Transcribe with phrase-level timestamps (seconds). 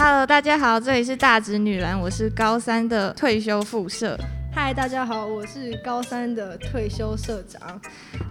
[0.00, 4.16] Hello，大家好，这里是大直女篮，我是高三的退休副社。
[4.50, 7.80] 嗨，大家好，我是高三的退休社长。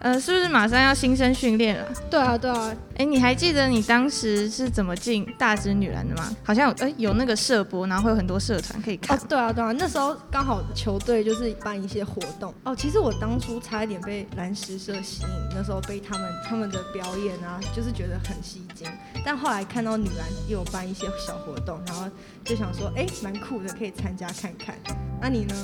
[0.02, 1.88] 呃，是不是马上要新生训练了？
[2.10, 2.76] 对啊，对啊。
[2.98, 6.36] 哎，你还记得你当时是怎么进大直女篮的吗？
[6.44, 9.18] 好像有，哎，有那个社博，然后会有很多社团可以看。
[9.18, 9.72] 哦，对啊，对啊。
[9.72, 12.54] 那时候刚好球队就是办一些活动。
[12.64, 18.88] 哦，其实我当初差一点被蓝石社吸引，那时候被他们他们的表演啊，就是觉得很吸睛。
[19.24, 22.10] 但后来看到女篮又有办一些小活动，然后
[22.44, 24.76] 就想说，哎，蛮酷的，可以参加看看。
[25.20, 25.56] 那你呢？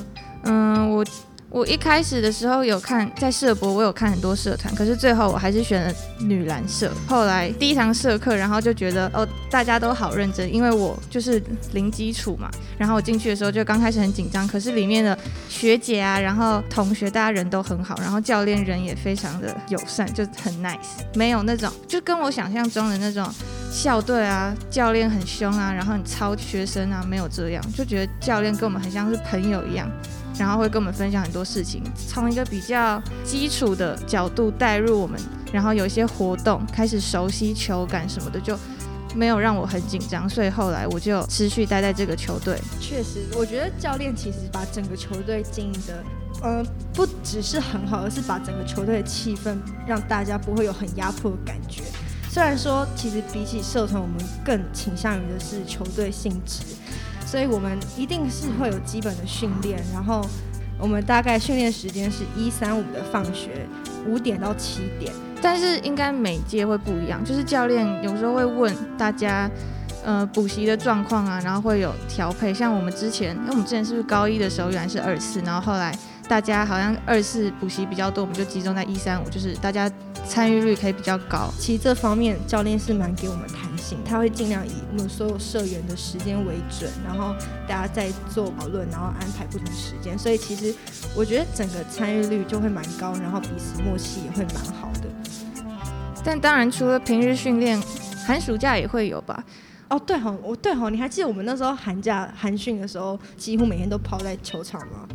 [0.43, 1.05] 嗯，我
[1.49, 6.91] 我一开始的时候有看在社博，我有看很多社团，可是最后我还是选了女篮社。
[7.07, 11.41] 后来第一堂社课，然后就觉得哦，大家都好认真，因为我就是
[11.73, 12.49] 零基础嘛。
[12.77, 20.77] 然后我进去的时候就刚开始很紧张，可是里面的学姐啊，然后同学，大家人都很好，然后教练人也非常的友善，就很 nice，
[21.13, 23.23] 没有那种就跟我想象中的那种
[23.73, 29.89] 校队啊，教练很凶啊，然后很操学生啊，没有这样，就觉得教练跟我们很像是朋友一样。
[30.38, 35.20] 然后会跟我们分享很多事情，从一个比较基础的角度带入我们，
[35.52, 38.58] 然后有一些活动开始熟悉球感什么的，就
[39.16, 42.59] 没有让我很紧张，所以后来我就持续待在这个球队。
[42.80, 46.03] 确实，我觉得教练其实把整个球队经营的，
[46.42, 46.64] 呃，
[46.95, 49.56] 不只是很好，而是把整个球队的气氛
[49.88, 51.84] 让大家不会有很压迫的感觉。
[52.34, 56.64] 虽然说，其实比起社团，我们更倾向于的是球队性质。
[57.28, 60.28] 所以我们一定是会有基本的训练，然后
[60.80, 63.67] 我们大概训练时间是一三五的放学，
[64.08, 65.14] 五点到七点。
[65.44, 69.47] 但是应该每届会不一样，就是教练有时候会问大家，
[70.03, 72.52] 呃，补习的状况啊，然后会有调配。
[72.52, 75.95] 像我们之前，因为我们之前是不是高一的时候原来是二四，然后后来
[76.28, 79.88] 大家好像二四补习比较多，我们就集中在一三五，就是大家
[80.25, 81.49] 参与率可以比较高。
[81.59, 83.97] 其实这方面教练是蛮给我们弹性。
[84.03, 87.35] 他会尽量以我们所有社员的时间为准，然后
[87.67, 90.17] 大家再做讨论，然后安排不同时间。
[90.17, 90.73] 所以其实
[91.16, 95.09] 我觉得整个参与率就会蛮高，然后彼此默契也会蛮好的。
[96.23, 97.81] 但当然，除了平日训练，
[98.25, 99.44] 寒暑假也会有吧？
[99.89, 105.07] 哦，对吼，我对吼，你还记得我们那时候寒假寒训的时候，几乎每天都泡在球场吗？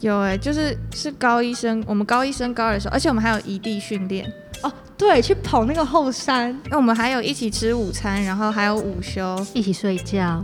[0.00, 4.32] 有哎、欸，就是是高一升，我们高一升高二的时候，而且我们还有异地训练。
[4.94, 10.42] 哦，对，去跑那个后山，那我们还有一起吃午餐，然后还有午休，一起睡觉，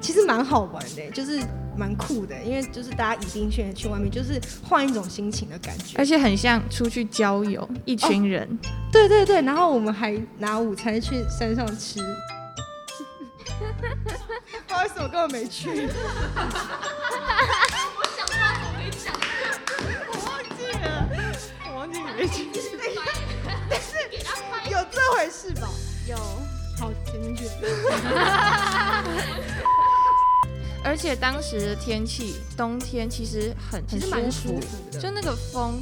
[0.00, 1.40] 其实蛮好玩的，就是
[1.76, 12.00] 蛮酷的，因为就是大家一定选去外面，就是换一种心情的感觉，而且很像出去郊游，一群人，哦，对对对，然后我们还拿午餐去山上吃，
[14.68, 15.70] 不好意思，我根本没去，
[17.96, 19.14] 我想说我没讲，
[20.12, 20.84] 我忘记了，
[21.66, 22.46] 我忘记没去。
[25.30, 25.68] 是吧？
[26.08, 26.16] 有，
[26.78, 27.44] 好，听进去。
[30.86, 35.80] 而且当时的天气，冬天其实很很蛮舒服的，就那个风。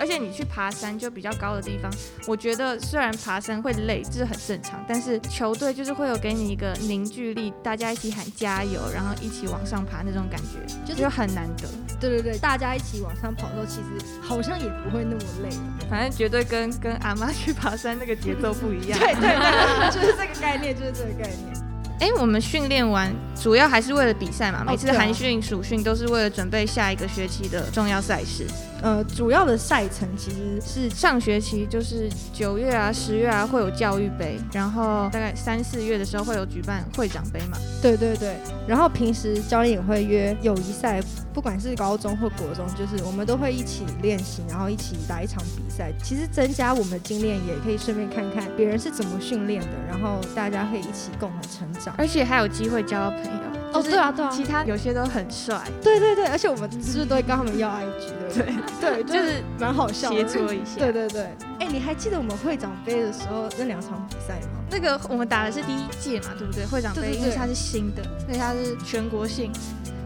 [0.00, 1.88] 而且你去爬山就比较高的地方，
[2.26, 11.68] 我觉得虽然爬山会累，这是很正常，但是球队就是会有给你一个凝聚力，大家一起喊加油，然后一起往上爬那种感觉，就是很难得。
[12.00, 15.48] 对对对，大家一起往上跑的时候，其实好像也不会那么累，
[15.88, 18.98] 反正绝对跟跟阿妈去爬山那个节奏不一样。
[18.98, 21.63] 对对对，就是这个概念，就是这个概念。
[22.00, 28.46] 哎，我们训练完主要还是为了比赛嘛，每次寒训、暑训都是为了准备下一个学期的重要赛事。
[28.84, 37.56] 呃，主要的赛程其实是上学期就是九月啊、十月啊会有教育杯，然后大概三四月的时候会有举办会长杯嘛。
[37.80, 38.36] 对对对，
[38.68, 41.02] 然后平时教练也会约友谊赛，
[41.32, 45.90] 不管是高中或国中，就是我们都会一起练习，然后一起打一场比赛。
[46.02, 53.53] 其实增加我们的经验，也可以顺便看看别人是怎么训练的，然后大家可以一起共同成长，而且还有机会交到朋友。
[53.74, 55.60] 哦，对啊，对啊，其他有些都很帅。
[55.82, 57.82] 对对对，而且我们是不是都会跟他们要 IG，
[58.18, 58.34] 对不
[58.80, 59.02] 对？
[59.02, 60.78] 对， 就是蛮好笑的，切磋一下。
[60.78, 61.22] 对对对，
[61.58, 64.60] 哎，你还记得我们会长杯的时候那两场比赛吗？
[64.70, 66.64] 那个我们打的是第一届嘛，对不对？
[66.66, 69.50] 会长杯，因为它是新的，所以它是全国性。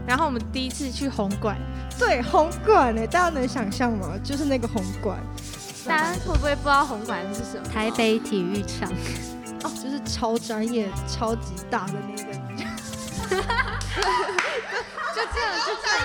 [0.07, 1.55] 然后我们第一次去红馆，
[1.99, 4.17] 对，红馆哎，大家能想象吗？
[4.23, 5.19] 就是那个红馆，
[5.85, 7.69] 大家会不会不知道红馆是什么？
[7.71, 8.91] 台北体育场。
[9.61, 12.28] 哦，就是超专业、超级大的那个。
[15.15, 16.01] 就这样，就这样，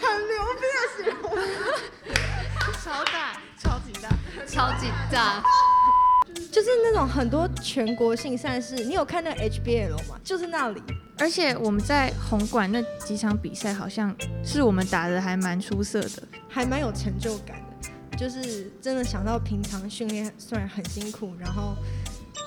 [0.00, 1.22] 很牛逼的形容，
[2.82, 3.16] 超大，
[3.58, 4.08] 超级大，
[4.46, 5.42] 超级大，
[6.50, 8.76] 就是那种很多全国性赛事。
[8.76, 10.18] 你有看那个 HBL 吗？
[10.24, 10.82] 就是那里。
[11.18, 14.14] 而且我们在红馆那几场比赛，好像
[14.44, 18.16] 是我们打的还蛮出色的，还蛮有成就感的。
[18.16, 21.76] 就是真的想到平常训练虽然很辛苦，然后。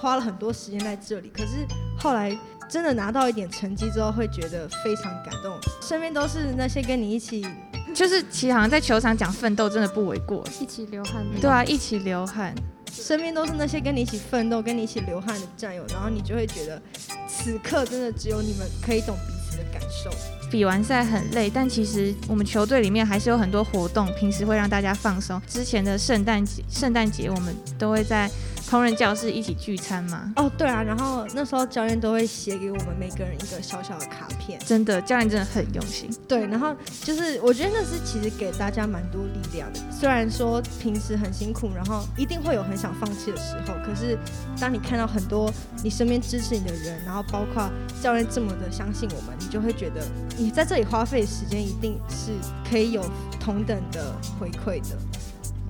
[0.01, 1.65] 花了很多时间在这里，可是
[1.97, 2.37] 后来
[2.67, 5.57] 真的拿到一点成绩之后，会觉得非常感动。
[5.81, 7.45] 身边都是那些跟你一起，
[7.93, 10.43] 就是其实好像在球场讲奋斗，真的不为过。
[10.59, 12.53] 一起流汗，对啊，一起流汗。
[12.91, 16.81] 身边都是那些跟你一起奋斗、跟你一起流汗的战友，然后你就会觉得，
[17.27, 20.09] 此刻真的只有你们可以懂彼此的感受。
[20.49, 25.41] 比完赛很累，但其实我们球队里面还是有很多活动，平时会让大家放松。
[25.47, 28.29] 之前的圣诞节，圣诞节我们都会在。
[28.69, 30.33] 烹饪教室一起聚餐吗？
[30.35, 34.59] 哦，对啊，然后那时候教练都会写给我们每个人一个小小的卡片。
[34.65, 36.09] 真的，教练真的很用心。
[36.27, 39.79] 对，然后就是我觉得那是其实给大家蛮多力量的。
[39.91, 44.17] 虽然说平时很辛苦，然后一定会有很想放弃的时候，可是
[44.59, 45.51] 当你看到很多
[45.83, 47.69] 你身边支持你的人，然后包括
[48.01, 50.01] 教练这么的相信我们，你就会觉得
[50.37, 52.31] 你在这里花费的时间一定是
[52.67, 53.03] 可以有
[53.39, 54.97] 同等的回馈的。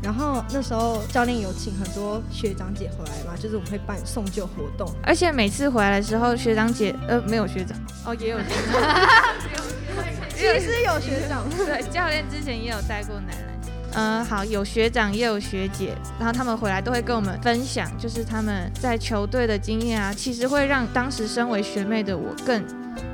[0.06, 7.76] 然后那时候教练有请很多学长姐回来嘛，就是我们会办送旧活动，而且每次回来的时候，学长姐呃没有学长。
[8.06, 8.86] 哦， 也有学长，
[10.30, 13.60] 其实有学长，对，教练之前也有带过男篮，
[13.94, 22.64] 嗯、呃，好，有学长也有学姐，然后他们回来都会跟我们分享，就是他们在球队的经验啊，其实会让当时身为学妹的我更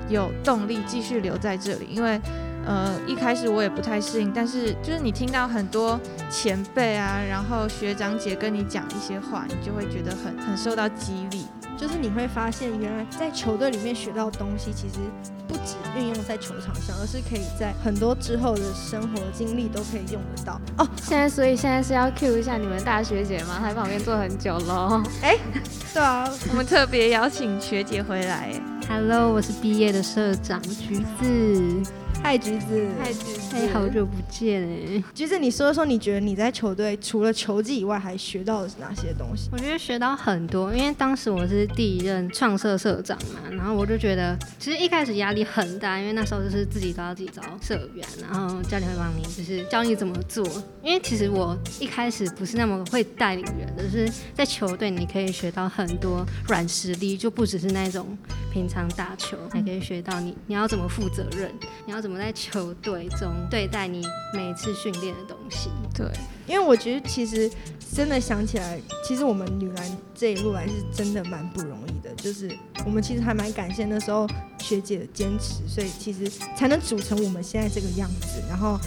[0.09, 2.19] 有动力继续留在这里，因为。
[2.65, 5.99] 呃，一开始我也不太适应，但是就是你听到很多
[6.29, 11.45] 前辈啊，然后学长姐跟你讲一些话，你就会觉得很很受到激励。
[11.77, 14.99] 就是你会发现，原来在球队里面学到的东西，其实
[15.47, 20.61] 不止运用在球场上，而是可以在很多之后的生活经历都可以用得到。
[20.77, 23.57] 哦，现在所以现在是要 cue 一下你们大学姐吗？
[23.59, 25.01] 她在旁边坐很久喽。
[25.23, 25.35] 哎，
[25.91, 28.51] 对啊，我们特别邀请学姐回来。
[28.87, 31.91] Hello，我是毕业的社长橘子。
[32.23, 32.87] 嗨，橘子！
[33.01, 33.55] 嗨，橘子！
[33.55, 35.03] 哎，好久不见哎！
[35.13, 39.49] 橘子，你说说，你觉得你在球队除了球技以外，还学到了哪些东西？
[39.51, 50.47] 我觉得学到很多，因为当时我是第一任创社社长嘛，然后我就觉得，其实一开始压力很大，因为那时候就是自己都要自己找社员，然后教练会帮你，就是教你怎么做。
[50.83, 58.15] 因为其实我一开始不是那么会带领人的，就是在球队你可以学到很多软实力，就不只是那种
[58.53, 61.51] 平常打球，还可以学到你你要怎么负责任，
[61.85, 62.10] 你要怎么。
[62.11, 66.05] 我们在球队中对待你每一次训练的东西，对，
[66.45, 67.49] 因为我觉得其实
[67.95, 68.77] 真的想起来，
[69.07, 72.13] 其实我们女篮这一路来是真的蛮不容易的。
[72.15, 72.51] 就是
[72.85, 74.27] 我们其实还蛮感谢那时候
[74.59, 78.43] 学姐的坚持，所以其实才能组成我们现在这个样子。
[78.49, 78.77] 然后，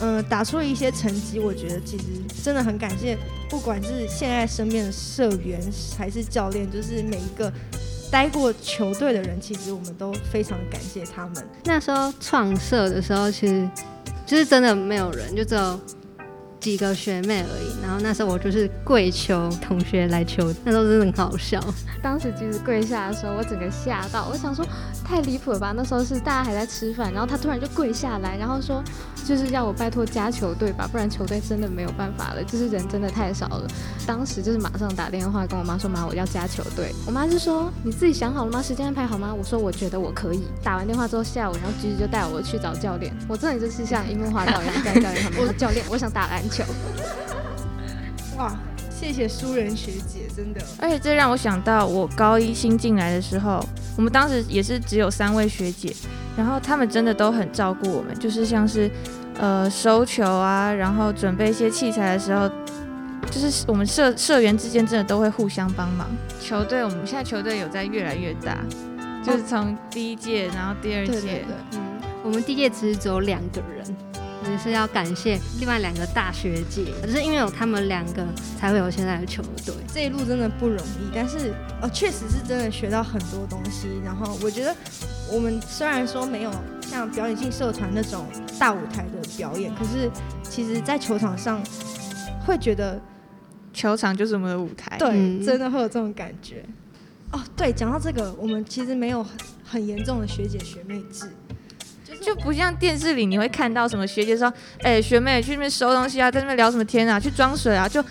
[0.00, 2.04] 嗯、呃，打出了一些成绩，我觉得其实
[2.42, 3.18] 真的很感谢，
[3.50, 5.60] 不管是现在身边的社员
[5.98, 7.52] 还是教练，就是每一个。
[8.10, 11.46] 待过球队的人，其实我们都非常感谢他们。
[11.64, 13.68] 那时候创社的时候，其实
[14.24, 15.80] 就是真的没有人，就只有
[16.66, 17.80] 几个学妹而已。
[17.80, 21.62] 然后那时候我就是跪求同学来求，那时候真的很好笑。
[22.02, 24.66] 当时其实跪下的时候，我整个吓到，我想说
[25.04, 25.72] 太离谱了吧？
[25.76, 28.82] 那时候是大家还在吃饭，然后他突然就跪下来，然后说。
[29.26, 32.44] 就是要我拜托加球队吧，不然球队真的没有办法了。
[32.44, 33.66] 就是人真的太少了。
[34.06, 38.62] 当时就是马上打电话跟我妈说：“妈，我要加球队。”我妈就说：“你自己想好了吗？
[38.62, 43.12] 时间安排好吗？”我说：“我觉得我可以。”打完电话之后，下午然后橘子就带我去找教练。
[43.28, 46.55] 我真的就是像樱木花道一样在教练旁边说：“教练，我想打篮球。”
[48.36, 48.54] 哇，
[48.90, 50.60] 谢谢苏人学姐，真的。
[50.78, 53.64] 而且这让我想到，我高一新进来的时候，
[53.96, 55.94] 我们当时也是只有三位学姐。
[56.36, 58.90] 然后他们真的都很照顾我们，就是像是，
[59.38, 62.46] 呃，收球啊，然后准备一些器材的时候，
[63.30, 66.06] 就是我们社社员之间真的都会互相帮忙。
[66.38, 68.58] 球队我们现在球队有在越来越大，
[69.24, 71.80] 就是从第一届，然后第二届，对对对，嗯，
[72.22, 73.96] 我们第一届其实只有两个人。
[74.50, 78.24] 也是要感谢另外两个大学姐，只是因为有他们两个，
[78.58, 79.74] 才会有现在的球队。
[79.92, 83.88] 这一路真的不容易，但是呃，确实是真的学到很多东西。
[84.04, 84.74] 然后我觉得，
[85.32, 88.26] 我们虽然说没有像表演性社团那种
[88.58, 90.10] 大舞台的表演，可是
[90.42, 91.62] 其实，在球场上
[92.46, 93.00] 会觉得
[93.72, 94.96] 球场就是我们的舞台。
[94.98, 96.64] 对，嗯、真的会有这种感觉。
[97.32, 99.32] 哦，对，讲到这个，我们其实没有很
[99.64, 101.28] 很严重的学姐学妹制。
[102.26, 104.52] 就不像电视里你会看到什么学姐说，
[104.82, 108.04] 哎、学妹去那边收东西啊，在那边聊什么天啊，去装水啊，就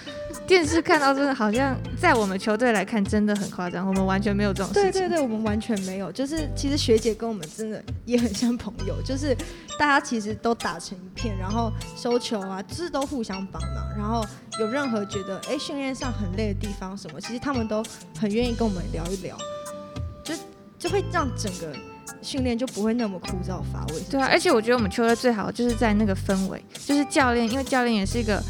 [0.48, 4.84] 电视看到真的好像在我们球队来看真的很夸张，我们完全没有这种事情。
[4.90, 9.36] 对对对，我们完全没有，就是其实学姐跟我们真的也很像朋友，就是
[9.78, 14.26] 大家其实都打成一片，然后收球啊，就是都互相帮忙，然后
[14.62, 17.84] 有任何觉得哎训练上很累的地方什么，其实他们都
[18.18, 19.38] 很愿意跟我们聊一聊，
[20.24, 20.34] 就
[20.80, 21.68] 就会让整个。
[22.26, 24.02] 训练就不会那么枯燥乏味。
[24.10, 28.42] 对啊，而且我觉得我们球队最好就是在那个氛围，就是教练，因为教练也是一个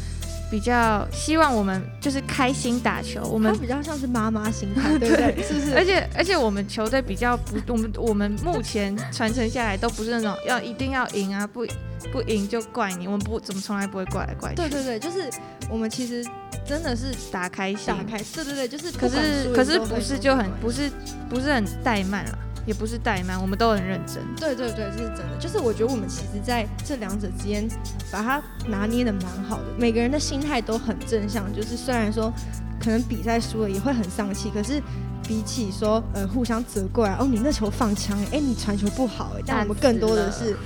[0.50, 5.42] 比较希望我们就是开心打球，我们比较像是妈妈心态， 对不对？
[5.42, 5.74] 是不是？
[5.76, 11.66] 而且而且我们球队比较不，我们我们目前传承下来都不是那种要一定要赢啊，不
[12.10, 14.56] 不赢就怪你，我们不怎么从来不会怪来怪去。
[14.56, 15.28] 对对对，就是
[15.68, 16.24] 我们其实
[16.64, 20.90] 真的是打开心，打开，对对对，就是可是可是不是就很不是
[21.28, 22.38] 不是很怠慢了。
[22.66, 24.22] 也不是怠慢，我们都很认真。
[24.36, 25.36] 对对对，这是真的。
[25.38, 27.66] 就是我觉得我们其实在这两者之间，
[28.10, 29.64] 把它拿捏的蛮好的。
[29.78, 32.32] 每个人的心态都很正向，就是虽然说
[32.80, 34.82] 可能比赛输了也会很丧气，可是
[35.22, 40.56] 比起说呃互相责怪哦，你那球放枪，哎你传球不好，哎，但我们更多的是，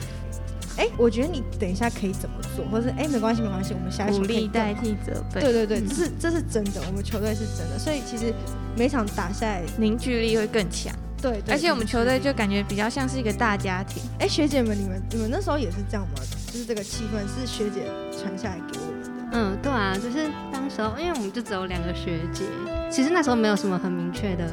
[0.79, 5.41] 哎我觉得你等一下可以怎么做，或者是哎没关系没关系，我们下一球可以鼓励代替责备。
[5.41, 8.33] 对对对，这是这是真的，我们球队是真的，所以其实
[8.75, 10.95] 每场打下来凝聚力会更强。
[11.21, 14.03] 对，对，而且我们球队就感觉比较像是一个大家庭。
[14.19, 16.23] 哎，学姐们，你们你们那时候也是这样吗？
[16.53, 19.11] 就是这个气氛是学姐传下来给我们的。
[19.33, 22.43] 嗯，对啊，就是当时候，因为我们就只有两个学姐，
[22.91, 24.49] 其实那时候没有什么很明确的，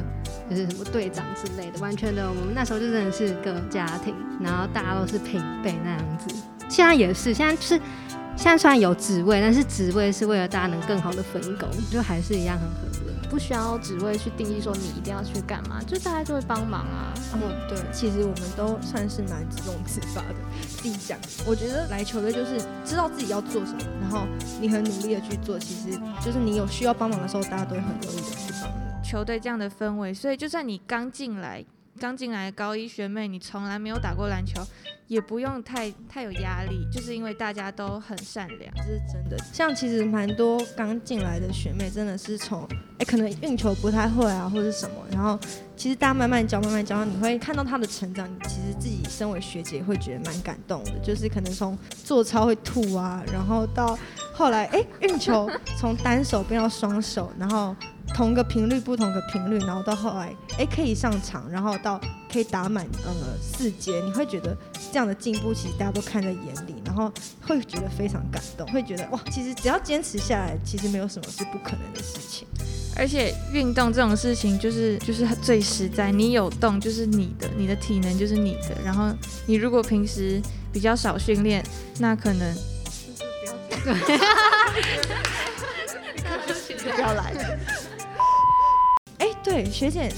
[0.48, 6.34] 就是什么队长之类的，完全的，我们那时候就真的是个家庭，然后大家都是平辈那样子。
[6.68, 7.80] 现在也是，现在就是
[8.38, 12.88] 现在虽然有职位，但是职位是为了大家能更好的分工，就还是一样很合。
[13.28, 17.12] 不需要职位去定义说你一定要去干嘛，就大家就会帮忙啊。
[17.34, 20.36] 嗯，对，其实我们都算是蛮自动自发的。
[20.62, 24.26] 自己讲，我觉得来球队就是知道自己要做什么，然后
[24.60, 29.06] 你很努力的去做，其实就是你有需要帮忙的时候，大家都会很乐意的去帮你。
[29.06, 31.64] 球队这样的氛围，所以就算你刚进来。
[31.98, 34.64] 刚进来的高一学妹，你从来没有打过篮球，
[35.08, 39.36] 也不用太太有压力，就是因为大家都很善良，这是真的。
[39.52, 42.66] 像其实蛮多刚进来的学妹，真的是从
[42.98, 45.38] 哎可能运球不太会啊，或者什么，然后
[45.76, 48.26] 其实大家慢慢教，慢慢教，你会看到她的成长。
[48.28, 53.98] 你其实自己身为学姐会觉得蛮感动的，就是可能从做操会吐啊，然后到
[54.32, 57.74] 后来哎运球 从单手变到双手，然后。
[58.18, 64.56] 同个频率，不同的频率，然后到后来，哎，可以上场，然后到可以打满呃四节，你会觉得
[64.90, 67.12] 这样的进步，其实大家都看在眼里，然后
[67.46, 72.48] 会觉得非常感动，会觉得哇，其实只要坚持下来，其实没有什么是不可能的事情。
[72.96, 78.74] 而且运动这种事情，就是就是最实在，你有动就是你的，你的体能就是你的。
[78.84, 79.14] 然后
[79.46, 81.64] 你如果平时比较少训练，
[82.00, 82.60] 那可能就
[82.90, 84.18] 是不要对，
[86.96, 87.32] 不要来
[89.58, 90.08] 对，学姐，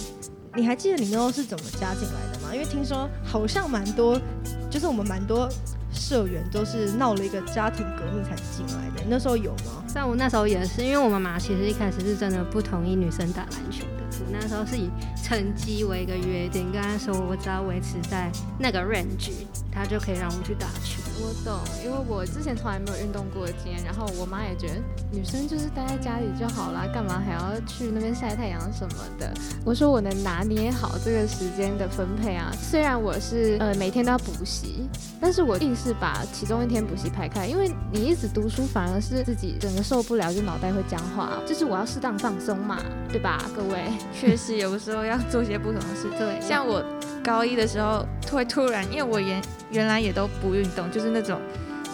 [0.55, 2.51] 你还记得你那时候是怎么加进来的吗？
[2.53, 4.21] 因为听说好像蛮多，
[4.69, 5.49] 就是我们蛮多
[5.91, 9.03] 社员都是闹了一个家庭革命才进来的。
[9.09, 9.83] 那时候有吗？
[9.89, 14.05] 像我那时候也是，因为我妈妈其实一开始是真的不同意女生打篮球的。
[14.21, 14.91] 我那时候是以
[15.25, 19.31] 成绩为一个约定，跟她说我只要维持在那个 range，
[19.73, 21.01] 她就可以让我去打球。
[21.23, 24.75] 我懂，因为我之前从来没有运动过的经验，然后我妈也觉得
[25.13, 29.33] 女生就是待在家里就好啦，干嘛还要去那边晒太阳什么的。
[29.65, 34.89] 我说我能拿捏好这个时间的分配啊，虽然我是呃每天都要补习，
[35.21, 43.85] 但是我硬是把其中一天补习排开，因为你一直读书反而是自己整个受不了，就脑袋会僵化，就是我要适当放松嘛，对吧，各位？
[44.13, 46.83] 确实有时候要做些不同的事，对，像我。
[47.23, 51.41] 高一的时候会突然，因为我原原来也都不运动，就是那种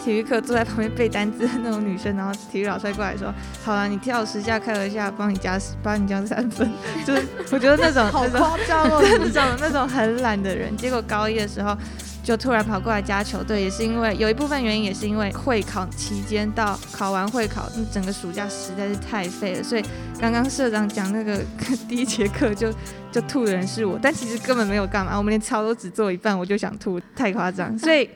[0.03, 6.69] 体育课坐在旁边背单词的那种女生，然后体育老师过来说：“好了，你跳十下，开了一下，帮你加帮你加三分。”
[7.05, 11.77] 就是我觉得那种好夸张哦，那种那种很懒的人，结果高一的时候。
[12.23, 19.83] 就突然跑过来加球队，也是因为有一部分原因，也是因为会考期间到考完会考，那整个暑假实在是太废了，所以
[20.19, 21.39] 刚刚社长讲那个
[21.87, 22.73] 第一节课就
[23.11, 28.09] 就吐的人是我，但其实根本没有干嘛，我们连操都只做一半，我就想吐，太夸张， 所以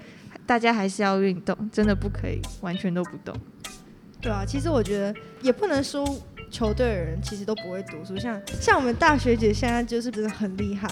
[0.46, 3.36] 大家还是要运动，真的不可以完全都不动。
[4.20, 6.03] 对啊，其实我觉得也不能说
[6.50, 10.89] 球队的人其实都不会读书，像像我们大学姐现在就是真的很厉害。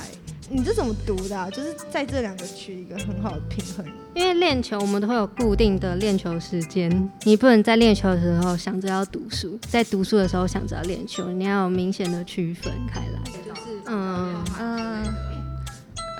[0.51, 1.51] 你这怎么读的？
[1.51, 3.85] 就是在这两个取一个很好的平衡。
[4.15, 6.89] 因为练球，我们都会有固定的练球时间，
[7.23, 13.21] 你不能在练球的时候想着要读书，在读书的时候想着要练球，你要有明显的区分开来。
[13.25, 15.07] 就是嗯嗯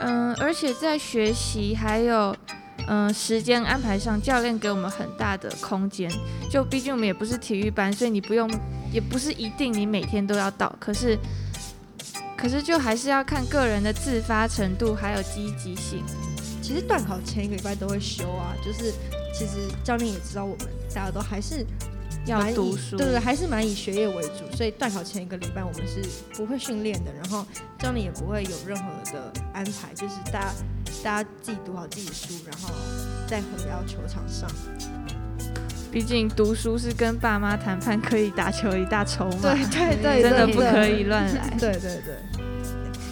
[0.02, 2.36] 嗯，而且在学习还有
[2.88, 6.10] 嗯时间安排上，教练给我们很大的空间。
[6.52, 8.48] 就毕竟我们也不是体育班，所以你不用，
[8.94, 10.74] 也不是一定你每天都要到。
[10.80, 11.18] 可是。
[12.42, 16.04] 可是就还是要看个人的自发程度，还有积极性。
[16.62, 18.94] 其实段考前一个礼拜都会修啊，就是
[19.34, 21.66] 其实教练也知道我们大家都还是
[22.26, 26.02] 要读书，对对，还是蛮以学业为主，所以段考前一个礼拜我们是
[26.34, 27.46] 不会训练的，然后
[27.80, 30.54] 教练也不会有任何的安排，就是大家
[31.04, 32.74] 大家自己读好自己的书，然后
[33.28, 34.50] 再回到球场上。
[35.92, 39.42] 毕竟读书是跟爸妈谈判，可以打球一大筹码。
[39.42, 41.50] 对对对， 真的不可以乱来。
[41.60, 42.16] 对对对。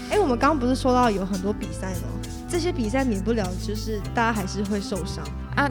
[0.09, 2.07] 哎、欸，我们刚刚不是说到有很多比赛吗？
[2.47, 5.69] 这些比赛免不了就是大家还是会受伤啊。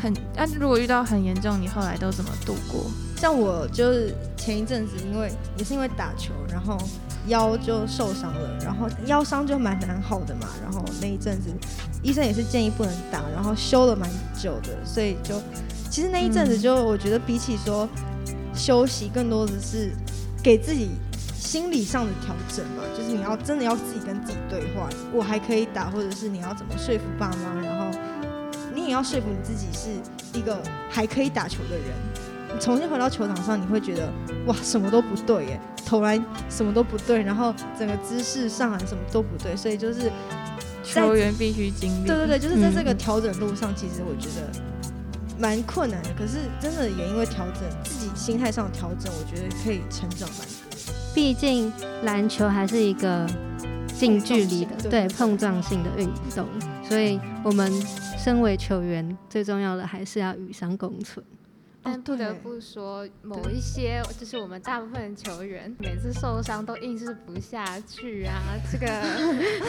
[0.00, 2.86] 很啊，如果遇到很严重，你后来都怎么度过？
[3.16, 6.78] 像我就是前一阵子，因为也是因为打球，然后
[7.26, 10.48] 腰就受伤了，然后腰伤就蛮难好的嘛。
[10.62, 11.50] 然后那一阵子
[12.02, 15.34] 医生也是建议不能打，然后休了蛮久的，所以就
[15.90, 17.88] 其实那一阵子就我觉得比起说
[18.54, 19.90] 休息，更多的是
[20.42, 20.90] 给自己
[21.34, 22.82] 心理上的调整嘛。
[22.96, 27.98] 就是你要真的要自己跟自己对话，我还可以打，或者是你要怎么说服爸妈，然后
[28.74, 29.88] 你也要说服你自己是
[30.38, 32.58] 一个还可以打球的人。
[32.58, 34.10] 重新回到球场上，你会觉得
[34.46, 40.10] 哇，什么都不对耶，投篮什么都不对，然后整个姿势上篮什么都不对，所以就是
[40.82, 42.06] 球员必须经历。
[42.06, 44.50] 对对对，就是在这个调整路上，其实我觉得
[45.38, 46.10] 蛮困难的。
[46.18, 50.54] 可是真的也因为调整自己心态上的调整，我觉得可以成长蛮多。
[51.14, 53.26] 毕竟篮球还是一个
[53.94, 56.46] 近距离的，对碰撞性的运动，
[56.86, 57.72] 所以我们
[58.18, 61.24] 身为球员，最重要的还是要与伤共存。
[61.82, 68.86] 但不得不说，某一些就是我们大部分球员每次受伤都硬是不下去啊，这个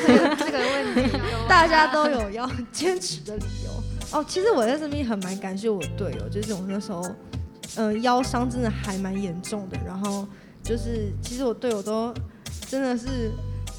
[0.05, 3.96] 这个 这个问题，大家都有要坚持的理由。
[4.11, 7.03] 哦，其实我在这边很蛮感谢我队友，就是我那时候，
[7.75, 10.27] 嗯、腰伤真的还蛮严重的，然后
[10.63, 12.13] 就是其实我队友都
[12.67, 13.31] 真的是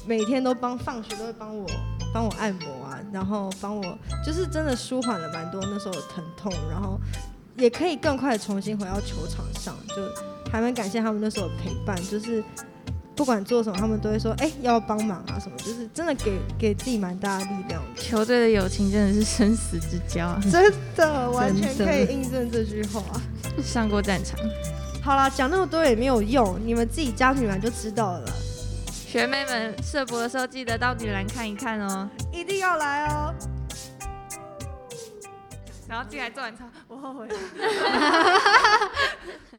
[0.05, 1.65] 每天都帮放学都会帮我
[2.13, 6.99] 帮我按摩啊，然后帮我就是真的舒缓了蛮多那时候的疼痛，然后。
[7.57, 9.95] 也可以更快的重新回到球场上，就
[10.49, 12.41] 还蛮感谢他们那时候的陪伴，就是
[13.19, 18.01] 不管做什么，他们都会说，哎、欸，要帮忙啊什么，就是真的给给自己蛮大的力量的。
[18.01, 23.03] 球队的友情真的是生死之交啊，真的完全可以印证这句话。
[23.61, 24.39] 上过战场，
[25.03, 28.25] 好啦，讲那么多也没有用，你们自己加女篮就知道了。
[28.89, 33.35] 学妹们社博的时候记得到女篮看一看哦，一定要来哦。
[35.89, 37.35] 然后进来做完操，我后悔了。